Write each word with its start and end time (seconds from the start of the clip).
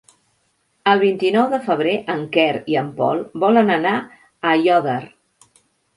El 0.93 1.01
vint-i-nou 1.01 1.51
de 1.51 1.59
febrer 1.67 1.93
en 2.15 2.25
Quer 2.37 2.49
i 2.75 2.77
en 2.83 2.89
Pol 3.03 3.21
volen 3.47 3.73
anar 3.77 3.95
a 4.01 4.55
Aiòder. 4.57 5.01